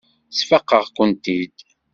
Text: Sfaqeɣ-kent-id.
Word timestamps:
Sfaqeɣ-kent-id. 0.37 1.57